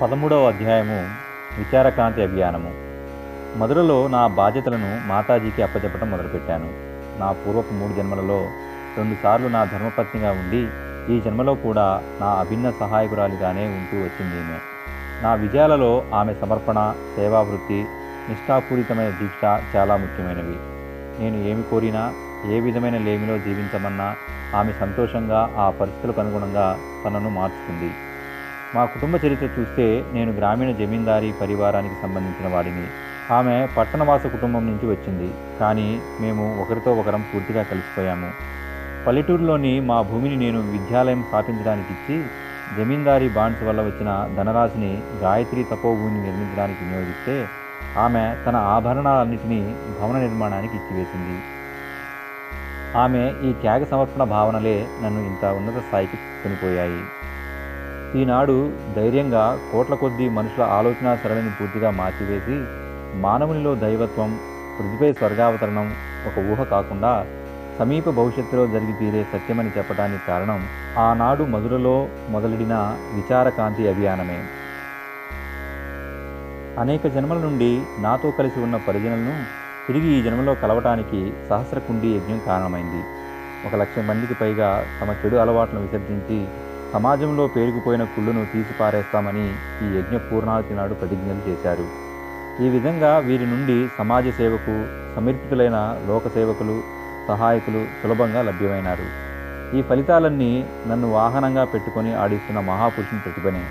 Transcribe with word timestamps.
పదమూడవ 0.00 0.48
అధ్యాయము 0.48 0.96
విచారకాంతి 1.58 2.20
అభియానము 2.22 2.70
మధురలో 3.58 3.96
నా 4.08 4.20
బాధ్యతలను 4.26 4.90
మాతాజీకి 5.06 5.62
అప్పచెప్పడం 5.62 6.08
మొదలుపెట్టాను. 6.10 6.68
నా 7.20 7.28
పూర్వపు 7.32 7.72
మూడు 7.74 7.92
జన్మలలో 7.92 8.38
రెండుసార్లు 8.96 9.48
నా 9.48 9.64
ధర్మపత్నిగా 9.64 10.30
ఉండి 10.32 10.62
ఈ 11.14 11.20
జన్మలో 11.20 11.54
కూడా 11.66 11.86
నా 12.20 12.30
అభిన్న 12.42 12.70
సహాయకురాలిగానే 12.80 13.66
ఉంటూ 13.66 13.96
వచ్చింది 14.04 14.38
ఈమె 14.42 14.58
నా 15.22 15.34
విజయాలలో 15.34 15.92
ఆమె 16.14 16.34
సమర్పణ 16.34 16.78
సేవావృత్తి 17.16 17.80
నిష్ఠాపూరితమైన 18.28 19.10
దీక్ష 19.10 19.44
చాలా 19.76 19.96
ముఖ్యమైనవి. 19.96 20.58
నేను 21.20 21.38
ఏమి 21.52 21.64
కోరినా 21.70 22.04
ఏ 22.54 22.60
విధమైన 22.60 22.98
లేమిలో 22.98 23.38
జీవించమన్నా 23.38 24.16
ఆమె 24.54 24.74
సంతోషంగా 24.82 25.40
ఆ 25.56 25.70
పరిస్థితులకు 25.70 26.20
అనుగుణంగా 26.20 26.66
తనను 27.04 27.30
మార్చుకుంది. 27.30 27.90
మా 28.74 28.82
కుటుంబ 28.94 29.14
చరిత్ర 29.24 29.46
చూస్తే 29.58 29.84
నేను 30.16 30.30
గ్రామీణ 30.38 30.70
జమీందారీ 30.80 31.30
పరివారానికి 31.42 31.96
సంబంధించిన 32.02 32.46
వాడిని. 32.54 32.86
ఆమె 33.28 33.54
పట్టణవాస 33.76 34.24
కుటుంబం 34.34 34.62
నుంచి 34.70 34.86
వచ్చింది. 34.90 35.28
కానీ 35.60 35.88
మేము 36.24 36.44
ఒకరితో 36.62 36.90
ఒకరం 37.00 37.22
పూర్తిగా 37.30 37.62
కలిసిపోయాము. 37.70 38.30
పల్లెటూరులోని 39.06 39.80
మా 39.90 39.98
భూమిని 40.10 40.36
నేను 40.44 40.60
విద్యాలయం 40.74 41.20
స్థాపించడానికి 41.28 41.90
ఇచ్చి 41.96 42.16
జమీందారీ 42.76 43.28
బాండ్స్ 43.36 43.62
వల్ల 43.68 43.80
వచ్చిన 43.82 44.10
ధనరాశిని 44.38 44.92
గాయత్రి 45.22 45.62
తపోభూమిని 45.70 46.20
నిర్మించడానికి 46.26 46.80
వినియోగిస్తే 46.84 47.36
ఆమె 47.96 48.24
తన 48.46 48.56
ఆభరణాలన్నింటినీ 48.74 49.60
భవన 49.98 50.16
నిర్మాణానికి 50.26 50.74
ఇచ్చివేసింది. 50.80 51.36
ఆమె 52.94 53.22
ఈ 53.46 53.52
త్యాగ 53.62 53.82
సమర్పణ 53.84 54.22
భావనలే 54.34 54.76
నన్ను 55.02 55.20
ఇంత 55.30 55.44
ఉన్నత 55.58 55.78
స్థాయికి 55.86 56.18
కొనిపోయాయి 56.42 57.02
ఈనాడు 58.16 58.72
ధైర్యంగా 58.96 59.58
కోట్ల 59.72 59.94
కొద్దీ 59.94 60.28
మనుషుల 60.28 60.62
ఆలోచన 60.62 61.18
సరళిని 61.24 61.50
పూర్తిగా 61.50 61.90
మార్చివేసి 61.90 62.64
మానవునిలో 63.18 63.74
దైవత్వం 63.74 64.40
పృథిపై 64.78 65.12
స్వర్గావతరణం 65.12 65.94
ఒక 66.26 66.52
ఊహ 66.52 66.64
కాకుండా 66.64 67.26
సమీప 67.78 68.10
భవిష్యత్తులో 68.10 68.66
జరిగి 68.66 68.92
తీరే 68.92 69.26
సత్యమని 69.32 69.70
చెప్పడానికి 69.78 70.26
కారణం 70.26 70.68
ఆనాడు 70.98 71.44
మధురలో 71.44 72.08
మొదలెడిన 72.28 72.74
విచారకాంతి 73.14 73.88
అభియానమే. 73.88 74.44
అనేక 76.78 77.06
జన్మల 77.06 77.38
నుండి 77.38 77.82
నాతో 77.98 78.30
కలిసి 78.30 78.60
ఉన్న 78.60 78.76
పరిజనులను 78.76 79.44
తిరిగి 79.86 80.06
ఈ 80.06 80.22
జన్మలో 80.22 80.54
కలవటానికి 80.54 81.32
సహస్రకుండి 81.48 82.08
యజ్ఞం 82.08 82.40
కారణమైంది. 82.46 83.02
ఒక 83.66 83.74
లక్ష 83.74 83.98
మందికి 83.98 84.34
పైగా 84.34 84.86
తమ 85.00 85.14
చెడు 85.24 85.36
అలవాట్లను 85.36 85.80
విసర్జించి 85.80 86.48
సమాజంలో 86.92 87.44
పేరుకుపోయిన 87.54 88.04
కుళ్ళును 88.14 88.42
తీసిపారేస్తామని 88.52 89.46
ఈ 89.84 89.88
యజ్ఞ 89.96 90.16
పూర్ణావతి 90.28 90.74
నాడు 90.78 90.94
ప్రతిజ్ఞలు 90.94 91.42
చేశారు. 91.48 91.86
ఈ 92.58 92.68
విధంగా 92.74 93.10
వీరి 93.26 93.46
నుండి 93.46 93.76
సమాజ 93.98 94.28
సేవకు 94.38 94.74
సమర్పితులైన 95.16 95.78
లోక 96.10 96.28
సేవకులు 96.36 96.76
సహాయకులు 97.28 97.80
సులభంగా 98.00 98.42
లభ్యమైనారు. 98.48 99.08
ఈ 99.76 99.82
ఫలితాలన్నీ 99.88 100.52
నన్ను 100.90 101.08
వాహనంగా 101.18 101.64
పెట్టుకొని 101.72 102.12
ఆడిస్తున్న 102.22 102.60
మహాపురుషుని 102.70 103.20
ప్రతిభనే. 103.24 103.64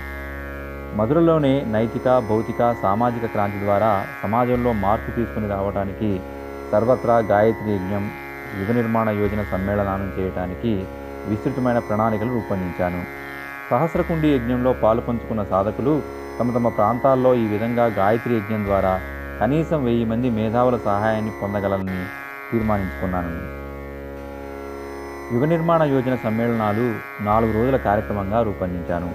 మధురలోనే 0.98 1.54
నైతిక 1.76 2.08
భౌతిక 2.30 2.62
సామాజిక 2.84 3.26
క్రాంతి 3.34 3.60
ద్వారా 3.66 3.92
సమాజంలో 4.23 4.72
మార్పు 4.86 5.10
తీసుకుని 5.18 5.48
రావడానికి 5.48 6.12
సర్వత్రా 6.72 7.18
గాయత్రి 7.32 7.72
యజ్ఞం 7.76 8.06
యుగ 8.60 8.72
నిర్మాణ 8.72 9.10
యోజన 9.22 9.42
సమ్మేళనాలను 9.52 10.12
చేయడానికి 10.20 10.73
విస్తృతమైన 11.28 11.80
ప్రణాళికలు 11.80 12.33
రూపొందించాను. 12.33 13.02
సహస్రకుండి 13.72 14.28
యజ్ఞంలో 14.36 14.73
పాలు 14.73 15.02
పంచుకున్న 15.02 15.44
సాధకులు 15.44 16.02
తమ 16.39 16.52
తమ 16.52 16.67
ప్రాంతాల్లో 16.67 17.36
ఈ 17.36 17.47
విధంగా 17.47 17.86
గాయత్రి 17.86 18.36
యజ్ఞం 18.38 18.66
ద్వారా 18.66 19.02
కనీసం 19.39 19.83
వెయ్యి 19.83 20.05
మంది 20.05 20.30
మేధావుల 20.30 20.78
సహాయాన్ని 20.78 21.31
పొందగలని 21.31 22.05
తీర్మానించుకున్నాను. 22.52 23.33
యుగ 25.36 25.45
నిర్మాణ 25.45 25.83
యోజన 25.83 26.15
సమ్మేళనాలు 26.15 26.86
నాలుగు 27.23 27.52
రోజుల 27.52 27.77
కార్యక్రమంగా 27.77 28.42
రూపొందించాను. 28.42 29.09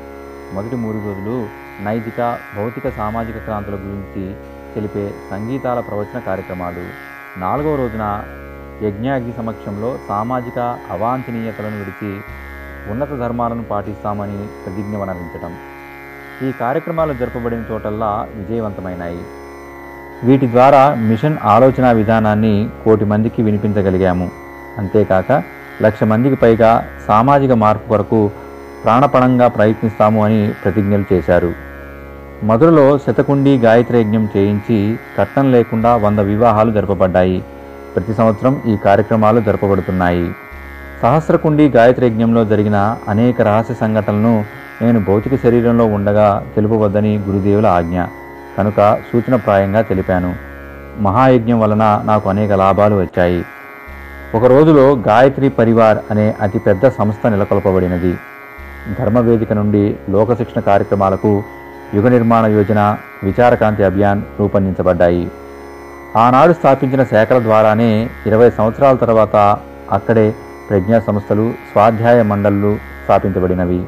మొదటి 0.55 0.77
మూడు 0.77 0.97
రోజులు 0.97 1.49
నైతిక 1.81 2.39
భౌతిక 2.57 2.89
సామాజిక 2.89 3.39
క్రాంతుల 3.39 3.75
గురించి 3.75 4.25
తెలిపే 4.75 5.15
సంగీతాల 5.31 5.81
ప్రవచన 5.81 6.19
కార్యక్రమాలు. 6.19 6.85
నాలుగవ 7.41 7.75
రోజున 7.77 8.25
యజ్ఞాగ్ని 8.83 9.33
సమక్షంలో 9.37 9.91
సామాజిక 10.09 10.59
అవాంఛనీయతలను 10.91 11.77
విడిచి 11.79 12.13
ఉన్నత 12.91 13.09
ధర్మాలను 13.09 13.65
పాటిస్తామని 13.71 14.39
ప్రతిజ్ఞ 14.65 14.97
వనరించడం 14.97 15.53
ఈ 16.49 16.53
కార్యక్రమాలు 16.61 17.13
జరపబడిన 17.13 17.63
చోటల్లా 17.71 18.27
విజయవంతమైనాయి. 18.35 19.23
వీటి 20.25 20.47
ద్వారా 20.51 20.95
మిషన్ 20.95 21.37
ఆలోచన 21.45 21.93
విధానాన్ని 21.93 22.71
కోటి 22.85 23.05
మందికి 23.05 23.43
వినిపించగలిగాము. 23.43 24.31
అంతేకాక 24.79 25.43
లక్ష 25.83 26.03
మందికి 26.05 26.37
పైగా 26.37 26.89
సామాజిక 27.09 27.53
మార్పు 27.53 27.89
కొరకు 27.89 28.31
ప్రాణపణంగా 28.85 29.49
ప్రయత్నిస్తాము 29.49 30.25
అని 30.25 30.53
ప్రతిజ్ఞలు 30.65 31.05
చేశారు. 31.13 31.53
మధురలో 32.45 32.99
శతకుండి 32.99 33.59
గాయత్రి 33.59 34.01
యజ్ఞం 34.01 34.29
చేయించి 34.37 34.99
కట్నం 35.19 35.53
లేకుండా 35.53 35.97
వంద 35.97 36.19
వివాహాలు 36.19 36.71
జరపబడ్డాయి. 36.71 37.45
ప్రతి 37.95 38.15
సంవత్సరం 38.15 38.63
ఈ 38.67 38.77
కార్యక్రమాలు 38.77 39.41
జరపబడుతున్నాయి. 39.41 40.35
సహస్రకుండి 41.03 41.69
గాయత్రి 41.69 42.07
యజ్ఞంలో 42.07 42.45
జరిగిన 42.45 42.97
అనేక 43.09 43.41
రహస్య 43.41 43.75
సంఘటనలను 43.75 44.45
నేను 44.83 45.01
భౌతిక 45.01 45.35
శరీరంలో 45.35 45.85
ఉండగా 45.85 46.47
తెలుపవద్దని 46.57 47.19
గురుదేవుల 47.19 47.67
ఆజ్ఞ. 47.67 48.03
కనుక 48.59 48.99
సూచనప్రాయంగా 49.13 49.81
తెలిపాను. 49.81 50.35
మహాయజ్ఞం 51.01 51.61
వలన 51.61 52.03
నాకు 52.05 52.29
అనేక 52.29 52.53
లాభాలు 52.53 52.95
వచ్చాయి. 52.95 53.45
ఒక 54.35 54.45
రోజులో 54.45 54.97
గాయత్రి 55.09 55.49
పరివార్ 55.49 55.99
అనే 56.11 56.35
అతిపెద్ద 56.41 56.89
సంస్థ 56.89 57.27
నెలకొల్పబడినది. 57.27 58.19
ధర్మవేదిక 58.99 59.53
నుండి 59.53 59.97
లోకశిక్షణ 60.11 60.61
కార్యక్రమాలకు 60.61 61.43
యుగ 61.95 62.09
నిర్మాణ 62.09 62.47
యోజన 62.47 62.97
విచారకాంతి 63.23 63.85
అభియాన్ 63.85 64.23
రూపొందించబడ్డాయి. 64.41 65.31
ఆనాడు 66.21 66.53
స్థాపించిన 66.53 67.03
శాఖల 67.05 67.39
ద్వారానే 67.43 67.91
ఇరవై 68.29 68.49
సంవత్సరాల 68.57 68.97
తర్వాత 69.03 69.37
అక్కడే 69.97 70.25
ప్రజ్ఞా 70.69 70.99
సంస్థలు 71.07 71.47
స్వాధ్యాయ 71.71 72.23
మండళ్ళు 72.23 72.73
స్థాపించబడినవి. 73.05 73.81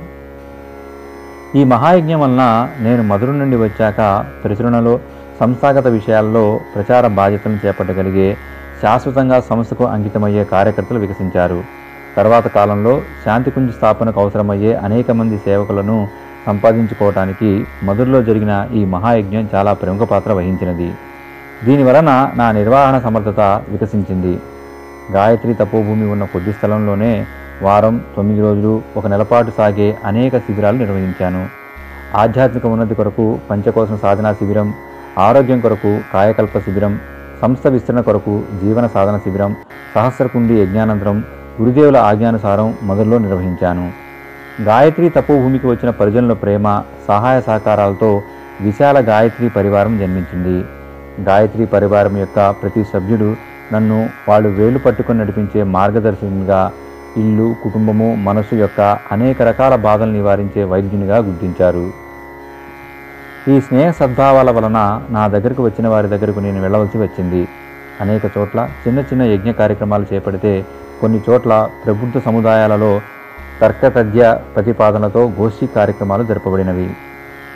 ఈ 1.58 1.64
మహాయజ్ఞం 1.72 2.20
వలన 2.20 2.44
నేను 2.86 3.02
మధుర 3.10 3.32
నుండి 3.40 3.56
వచ్చాక 3.56 4.00
ప్రచురణలో 4.42 4.94
సంస్థాగత 5.40 5.86
విషయాల్లో 5.98 6.44
ప్రచార 6.74 7.06
బాధ్యతలను 7.20 7.60
చేపట్టగలిగే 7.64 8.28
శాశ్వతంగా 8.82 9.38
సంస్థకు 9.40 9.84
అంకితమయ్యే 9.84 10.44
కార్యకర్తలు 10.44 10.98
వికసించారు. 10.98 11.60
తర్వాత 12.16 12.46
కాలంలో 12.58 13.02
శాంతికుంజ 13.24 13.70
స్థాపనకు 13.70 14.20
అవసరమయ్యే 14.20 14.74
అనేక 14.86 15.10
మంది 15.10 15.38
సేవకులను 15.46 16.08
సంపాదించుకోవటానికి 16.46 17.66
మధురలో 17.88 18.22
జరిగిన 18.22 18.54
ఈ 18.78 18.84
మహాయజ్ఞం 18.94 19.48
చాలా 19.54 19.72
ప్రముఖ 19.82 20.04
పాత్ర 20.12 20.32
వహించినది. 20.32 20.90
దీని 21.64 21.82
వలన 21.82 22.30
నా 22.34 22.52
నిర్వహణ 22.52 22.98
సమర్థత 22.98 23.40
వికసించింది. 23.68 24.40
గాయత్రి 25.12 25.54
తపోభూమి 25.54 26.06
ఉన్న 26.06 26.24
కొద్ది 26.24 26.52
స్థలంలోనే 26.52 27.26
వారం 27.62 28.04
తొమ్మిది 28.16 28.40
రోజులు 28.40 28.82
ఒక 28.96 29.06
నెలపాటు 29.06 29.52
సాగే 29.58 29.96
అనేక 30.04 30.38
శిబిరాలు 30.38 30.78
నిర్వహించాను. 30.78 31.48
ఆధ్యాత్మిక 32.16 32.66
ఉన్నతి 32.66 32.94
కొరకు 32.94 33.40
పంచకోశం 33.50 33.98
సాధనా 34.02 34.32
శిబిరం 34.32 34.74
ఆరోగ్యం 35.18 35.60
కొరకు 35.60 36.00
కాయకల్ప 36.12 36.58
శిబిరం 36.58 37.00
సంస్థ 37.42 37.66
విస్తరణ 37.66 38.00
కొరకు 38.00 38.44
జీవన 38.62 38.86
సాధన 38.86 39.16
శిబిరం 39.18 39.56
సహస్రకుండి 39.94 40.54
యజ్ఞానంతరం 40.54 41.24
గురుదేవుల 41.60 41.96
ఆజ్ఞానుసారం 41.96 42.78
మొదల్లో 42.82 43.18
నిర్వహించాను. 43.18 43.92
గాయత్రి 44.62 45.08
తపోభూమికి 45.08 45.66
వచ్చిన 45.66 45.90
పరిజనుల 45.90 46.32
ప్రేమ 46.32 46.82
సహాయ 47.08 47.40
సహకారాలతో 47.40 48.22
విశాల 48.60 48.98
గాయత్రి 49.08 49.48
పరివారం 49.48 49.98
జన్మించింది. 49.98 50.64
గాయత్రి 51.20 51.66
పరివారం 51.66 52.16
యొక్క 52.16 52.50
ప్రతి 52.50 52.84
సభ్యుడు 52.84 53.36
నన్ను 53.72 54.08
వాళ్ళు 54.28 54.48
వేలు 54.48 54.78
పట్టుకొని 54.78 55.18
నడిపించే 55.18 55.62
మార్గదర్శకునిగా 55.62 56.72
ఇల్లు 57.16 57.54
కుటుంబము 57.62 58.14
మనసు 58.14 58.54
యొక్క 58.54 58.80
అనేక 59.12 59.42
రకాల 59.42 59.74
బాధలు 59.76 60.12
నివారించే 60.12 60.64
వైద్యునిగా 60.64 61.18
గుర్తించారు. 61.18 61.92
ఈ 63.48 63.60
స్నేహ 63.60 63.90
సద్భావాల 63.90 64.50
వలన 64.50 65.02
నా 65.10 65.28
దగ్గరకు 65.28 65.62
వచ్చిన 65.62 65.88
వారి 65.88 66.08
దగ్గరకు 66.08 66.40
నేను 66.40 66.60
వెళ్ళవలసి 66.60 66.98
వచ్చింది. 66.98 67.48
అనేక 68.00 68.22
చోట్ల 68.38 68.68
చిన్న 68.88 69.00
చిన్న 69.00 69.22
యజ్ఞ 69.22 69.50
కార్యక్రమాలు 69.50 70.06
చేపడితే 70.14 70.64
కొన్ని 71.00 71.20
చోట్ల 71.30 71.68
ప్రబుద్ధ 71.84 72.18
సముదాయాలలో 72.24 73.00
తర్కతజ్ఞ 73.60 74.32
ప్రతిపాదనతో 74.32 75.32
గోష్ఠీ 75.40 75.66
కార్యక్రమాలు 75.66 76.22
జరపబడినవి. 76.22 76.90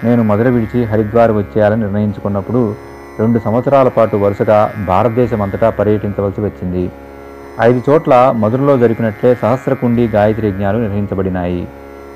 నేను 0.05 0.22
మధుర 0.22 0.49
విడిచి 0.49 0.84
హరిద్వార్ 0.84 1.32
వచ్చేయాలని 1.32 1.81
నిర్ణయించుకున్నప్పుడు 1.81 2.88
రెండు 3.20 3.38
సంవత్సరాల 3.38 3.88
పాటు 3.88 4.17
వరుసగా 4.17 4.75
భారతదేశం 4.79 5.43
అంతటా 5.43 5.70
పర్యటించవలసి 5.70 6.41
వచ్చింది. 6.41 6.93
ఐదు 7.61 7.82
చోట్ల 7.88 8.35
మధురలో 8.37 8.79
జరిపినట్లే 8.79 9.35
సహస్రకుండి 9.35 10.09
గాయత్రి 10.09 10.49
యజ్ఞాలు 10.49 10.79
నిర్వహించబడినాయి. 10.79 11.69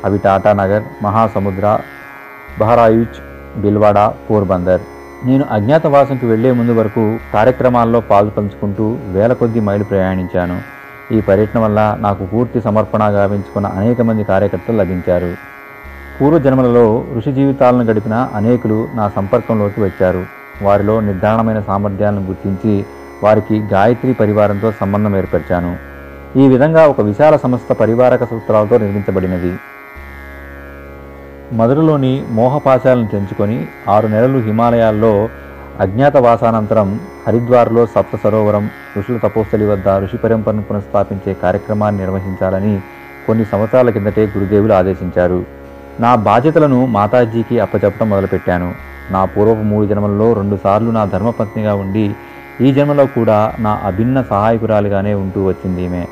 అవి 0.04 0.18
టాటానగర్ 0.18 0.82
మహాసముద్ర 1.02 1.78
బహరాయుచ్ 2.58 3.18
బిల్వాడా 3.60 4.14
పోర్బందర్. 4.30 4.80
నేను 5.24 5.44
అజ్ఞాతవాసంకి 5.50 6.26
వెళ్ళే 6.26 6.52
ముందు 6.52 6.72
వరకు 6.72 7.18
కార్యక్రమాల్లో 7.34 8.00
పాలు 8.00 8.30
పంచుకుంటూ 8.30 8.96
వేల 9.08 9.32
కొద్ది 9.32 9.60
మైలు 9.60 9.84
ప్రయాణించాను. 9.84 10.58
ఈ 11.12 11.20
పర్యటన 11.20 11.58
వల్ల 11.58 11.96
నాకు 12.00 12.26
పూర్తి 12.26 12.60
సమర్పణ 12.60 13.02
గావించుకున్న 13.02 13.66
అనేక 13.66 14.00
మంది 14.00 14.24
కార్యకర్తలు 14.24 14.76
లభించారు. 14.76 15.32
పూర్వజన్మలలో 16.20 17.04
ఋషి 17.16 17.32
జీవితాలను 17.32 17.84
గడిపిన 17.84 18.28
అనేకులు 18.34 18.88
నా 18.94 19.08
సంపర్కంలోకి 19.16 19.80
వచ్చారు. 19.80 20.41
వారిలో 20.62 21.00
నిర్ధారణమైన 21.00 21.60
సామర్థ్యాలను 21.60 22.22
గుర్తించి 22.26 22.74
వారికి 23.22 23.56
గాయత్రి 23.72 24.12
పరివారంతో 24.12 24.72
సంబంధం 24.80 25.16
ఏర్పరిచాను. 25.16 25.72
ఈ 26.38 26.48
విధంగా 26.48 26.86
ఒక 26.86 27.00
విశాల 27.00 27.36
సంస్థ 27.36 27.72
పరివారక 27.72 28.24
సూత్రాలతో 28.24 28.78
నిర్మించబడినది. 28.78 29.52
మధురలోని 31.52 32.12
మోహపాశాలను 32.30 33.08
తెంచుకొని 33.12 33.66
ఆరు 33.88 34.06
నెలలు 34.06 34.38
హిమాలయాల్లో 34.38 35.28
అజ్ఞాతవాసానంతరం 35.80 37.00
హరిద్వార్లో 37.26 37.86
సప్త 37.86 38.16
సరోవరం 38.24 38.64
ఋషుల 38.98 39.16
తపోస్థలి 39.16 39.66
వద్ద 39.66 39.88
ఋషి 39.88 40.16
పరంపరను 40.16 40.62
పునఃస్థాపించే 40.62 41.32
కార్యక్రమాన్ని 41.42 42.00
నిర్వహించాలని 42.00 42.74
కొన్ని 43.26 43.44
సంవత్సరాల 43.44 43.90
కిందటే 43.90 44.24
గురుదేవులు 44.26 44.72
ఆదేశించారు. 44.72 45.40
నా 46.00 46.14
బాధ్యతలను 46.28 46.86
మాతాజీకి 46.86 47.60
అప్పచెప్పడం 47.60 48.10
మొదలుపెట్టాను. 48.10 48.91
నా 49.10 49.24
పూర్వపు 49.24 49.62
మూడు 49.62 49.86
జన్మల్లో 49.86 50.32
రెండుసార్లు 50.32 50.90
నా 50.90 51.04
ధర్మపత్నిగా 51.04 51.74
ఉండి 51.74 52.16
ఈ 52.60 52.72
జన్మలో 52.72 53.06
కూడా 53.06 53.54
నా 53.60 53.80
అభిన్న 53.84 54.22
సహాయకురాలిగానే 54.22 55.14
ఉంటూ 55.14 55.44
వచ్చింది 55.46 55.84
ఈమె 55.84 56.06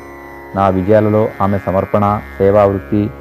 నా 0.55 0.69
విజయాలలో 0.69 1.31
ఆమె 1.41 1.57
సమర్పణ 1.57 2.21
సేవా 2.37 2.63
వృత్తి 2.63 3.11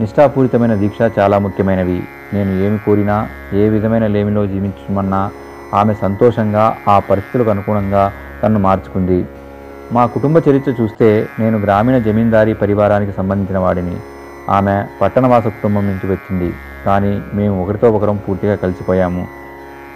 నిష్ఠాపూరితమైన 0.00 0.74
దీక్ష 0.74 0.98
చాలా 1.18 1.38
ముఖ్యమైనవి. 1.38 2.02
నేను 2.32 2.52
ఏమి 2.52 2.78
కోరినా 2.78 3.28
ఏ 3.52 3.68
విధమైన 3.68 4.06
లేమిలో 4.06 4.46
జీవించమన్నా 4.46 5.30
ఆమె 5.74 5.94
సంతోషంగా 5.94 6.76
ఆ 6.88 6.98
పరిస్థితులకు 6.98 7.50
అనుగుణంగా 7.50 8.12
తన్ను 8.42 8.60
మార్చుకుంది. 8.60 9.26
మా 9.92 10.06
కుటుంబ 10.06 10.36
చరిత్ర 10.48 10.74
చూస్తే 10.80 11.28
నేను 11.38 11.58
గ్రామీణ 11.58 11.98
జమీందారీ 11.98 12.52
పరివారానికి 12.52 13.12
సంబంధించిన 13.12 13.58
వాడిని. 13.58 13.96
ఆమె 14.50 14.84
పట్టణవాస 15.00 15.46
కుటుంబం 15.46 15.86
నుంచి 15.86 16.06
వచ్చింది. 16.06 16.54
కానీ 16.86 17.12
మేము 17.38 17.54
ఒకరితో 17.62 17.86
ఒకరం 17.96 18.16
పూర్తిగా 18.26 18.54
కలిసిపోయాము. 18.64 19.22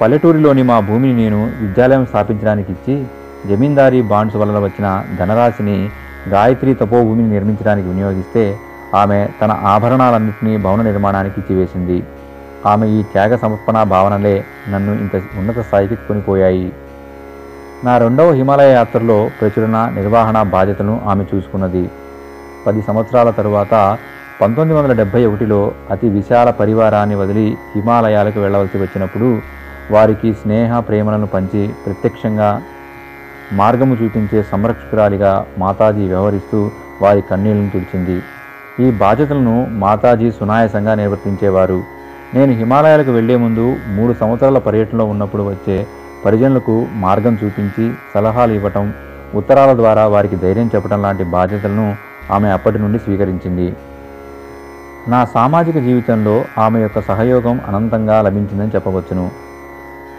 పల్లెటూరిలోని 0.00 0.62
మా 0.70 0.76
భూమిని 0.88 1.14
నేను 1.22 1.40
విద్యాలయం 1.62 2.04
స్థాపించడానికి 2.10 2.70
ఇచ్చి 2.76 2.94
జమీందారీ 3.44 4.00
బాండ్స్ 4.12 4.36
వలన 4.40 4.58
వచ్చిన 4.66 4.86
ధనరాశిని 5.20 5.76
గాయత్రి 6.34 6.72
తపోభూమిని 6.74 7.30
నిర్మించడానికి 7.36 7.86
వినియోగిస్తే 7.88 8.44
ఆమె 8.94 9.18
తన 9.40 9.52
ఆభరణాలన్నింటినీ 9.72 10.52
భవన 10.66 10.82
నిర్మాణానికి 10.82 11.36
ఇచ్చివేసింది. 11.40 11.98
ఆమె 12.66 12.86
ఈ 12.96 13.00
త్యాగ 13.12 13.32
సమర్పణ 13.36 13.76
భావనలే 13.92 14.36
నన్ను 14.72 14.92
ఇంత 15.02 15.14
ఉన్నత 15.40 15.58
స్థాయికి 15.68 15.96
కొనిపోయాయి 16.08 16.68
నా 17.82 17.94
రెండవ 17.98 18.28
హిమాలయ 18.38 18.70
యాత్రలో 18.72 19.16
ప్రచురణ 19.40 19.76
నిర్వహణ 19.98 20.38
బాధ్యతను 20.54 20.94
ఆమె 21.12 21.24
చూసుకున్నది. 21.32 21.84
పది 22.66 22.82
సంవత్సరాల 22.82 23.30
తరువాత 23.30 23.74
పంతొమ్మిది 24.40 24.76
వందల 24.76 24.92
డెబ్భై 25.00 25.20
ఒకటిలో 25.26 25.58
అతి 25.94 26.08
విశాల 26.14 26.48
పరివారాన్ని 26.60 27.16
వదిలి 27.20 27.44
హిమాలయాలకు 27.74 28.38
వెళ్ళవలసి 28.44 28.76
వచ్చినప్పుడు 28.82 29.28
వారికి 29.90 30.30
స్నేహ 30.40 30.78
ప్రేమలను 30.88 31.28
పంచి 31.34 31.62
ప్రత్యక్షంగా 31.84 32.48
మార్గము 33.50 33.94
చూపించే 34.00 34.40
సంరక్షకురాలిగా 34.52 35.32
మాతాజీ 35.62 36.04
వ్యవహరిస్తూ 36.12 36.60
వారి 37.02 37.22
కన్నీళ్ళను 37.30 37.70
తుడిచింది. 37.74 38.16
ఈ 38.78 38.88
బాధ్యతలను 39.02 39.54
మాతాజీ 39.84 40.28
సునాయాసంగా 40.38 40.94
నిర్వర్తించేవారు. 41.02 41.78
నేను 42.32 42.52
హిమాలయాలకు 42.60 43.12
వెళ్ళే 43.18 43.36
ముందు 43.44 43.66
మూడు 43.96 44.12
సంవత్సరాల 44.22 44.58
పర్యటనలో 44.68 45.04
ఉన్నప్పుడు 45.14 45.44
వచ్చే 45.52 45.78
పరిజనులకు 46.24 46.74
మార్గం 47.06 47.34
చూపించి 47.42 47.86
సలహాలు 48.14 48.52
ఇవ్వటం 48.58 48.84
ఉత్తరాల 49.40 49.72
ద్వారా 49.80 50.04
వారికి 50.14 50.36
ధైర్యం 50.44 50.68
చెప్పడం 50.74 51.00
లాంటి 51.06 51.24
బాధ్యతలను 51.36 51.86
ఆమె 52.36 52.48
అప్పటి 52.56 52.78
నుండి 52.84 52.98
స్వీకరించింది. 53.04 53.68
నా 55.08 55.24
సామాజిక 55.24 55.78
జీవితంలో 55.78 56.44
ఆమె 56.58 56.80
యొక్క 56.80 57.00
సహయోగం 57.00 57.60
అనంతంగా 57.68 58.22
లభించిందని 58.22 58.72
చెప్పవచ్చును. 58.74 59.30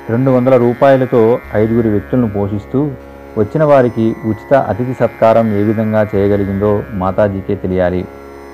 రెండు 0.09 0.31
వందల 0.31 0.57
రూపాయలతో 0.57 1.39
ఐదుగురు 1.55 1.89
వ్యక్తులను 1.89 2.29
పోషిస్తూ 2.29 2.91
వచ్చిన 3.37 3.63
వారికి 3.63 4.15
ఉచిత 4.25 4.53
అతిథి 4.53 4.93
సత్కారం 4.93 5.47
ఏ 5.59 5.63
విధంగా 5.63 6.07
చేయగలిగిందో 6.15 6.83
మాతాజీకే 6.93 7.55
తెలియాలి. 7.55 8.05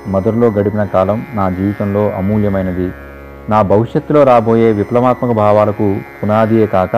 మధురలో 0.07 0.47
గడిపిన 0.47 0.83
కాలం 0.83 1.25
నా 1.33 1.49
జీవితంలో 1.49 2.09
అమూల్యమైనది. 2.09 2.91
నా 3.49 3.61
భవిష్యత్తులో 3.61 4.23
రాబోయే 4.23 4.71
విప్లవాత్మక 4.71 5.31
భావాలకు 5.31 5.95
పునాదియే 6.23 6.67
కాక 6.67 6.95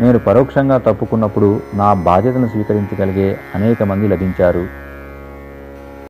నేను 0.00 0.18
పరోక్షంగా 0.18 0.78
తప్పుకున్నప్పుడు 0.78 1.60
నా 1.74 1.94
బాధ్యతను 1.94 2.46
స్వీకరించగలిగే 2.46 3.38
అనేక 3.54 3.82
మంది 3.82 4.08
లభించారు. 4.08 4.87